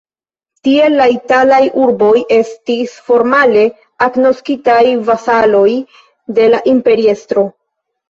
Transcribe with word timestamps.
Tiel 0.67 0.95
la 1.01 1.05
italaj 1.15 1.59
urboj 1.81 2.15
estis 2.39 2.97
formale 3.11 3.67
agnoskitaj 4.09 4.81
vasaloj 5.13 5.69
de 6.41 6.53
la 6.57 6.67
imperiestro. 6.77 7.51